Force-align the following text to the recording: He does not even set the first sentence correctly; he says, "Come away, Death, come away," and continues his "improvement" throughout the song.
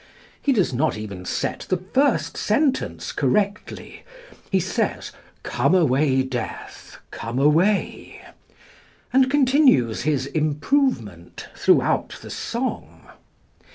He 0.41 0.51
does 0.51 0.73
not 0.73 0.97
even 0.97 1.25
set 1.25 1.67
the 1.69 1.77
first 1.77 2.35
sentence 2.35 3.11
correctly; 3.11 4.01
he 4.51 4.59
says, 4.59 5.11
"Come 5.43 5.75
away, 5.75 6.23
Death, 6.23 6.97
come 7.11 7.37
away," 7.37 8.19
and 9.13 9.29
continues 9.29 10.01
his 10.01 10.25
"improvement" 10.25 11.49
throughout 11.55 12.15
the 12.23 12.31
song. 12.31 13.09